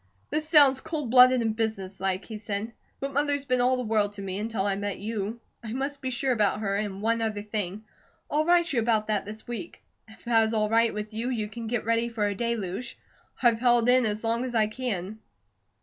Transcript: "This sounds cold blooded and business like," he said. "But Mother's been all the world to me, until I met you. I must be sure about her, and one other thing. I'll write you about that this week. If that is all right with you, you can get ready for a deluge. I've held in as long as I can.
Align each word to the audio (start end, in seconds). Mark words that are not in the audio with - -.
"This 0.31 0.49
sounds 0.49 0.81
cold 0.81 1.11
blooded 1.11 1.43
and 1.43 1.55
business 1.55 1.99
like," 1.99 2.25
he 2.25 2.39
said. 2.39 2.73
"But 2.99 3.13
Mother's 3.13 3.45
been 3.45 3.61
all 3.61 3.77
the 3.77 3.83
world 3.83 4.13
to 4.13 4.23
me, 4.23 4.39
until 4.39 4.65
I 4.65 4.75
met 4.75 4.97
you. 4.97 5.39
I 5.63 5.73
must 5.73 6.01
be 6.01 6.09
sure 6.09 6.31
about 6.31 6.61
her, 6.61 6.75
and 6.75 7.03
one 7.03 7.21
other 7.21 7.43
thing. 7.43 7.83
I'll 8.27 8.43
write 8.43 8.73
you 8.73 8.79
about 8.79 9.05
that 9.09 9.25
this 9.27 9.47
week. 9.47 9.83
If 10.07 10.23
that 10.25 10.43
is 10.43 10.55
all 10.55 10.71
right 10.71 10.91
with 10.91 11.13
you, 11.13 11.29
you 11.29 11.47
can 11.47 11.67
get 11.67 11.85
ready 11.85 12.09
for 12.09 12.25
a 12.25 12.33
deluge. 12.33 12.97
I've 13.43 13.59
held 13.59 13.87
in 13.89 14.07
as 14.07 14.23
long 14.23 14.43
as 14.43 14.55
I 14.55 14.65
can. 14.65 15.19